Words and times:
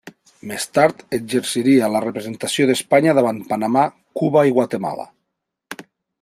Més 0.51 0.63
tard 0.77 1.03
exerciria 1.17 1.89
la 1.97 2.01
representació 2.05 2.67
d'Espanya 2.71 3.15
davant 3.19 3.43
Panamà, 3.53 3.85
Cuba 4.23 4.45
i 4.53 4.57
Guatemala. 4.59 5.07